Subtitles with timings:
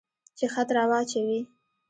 [0.37, 1.39] چې خط را واچوي.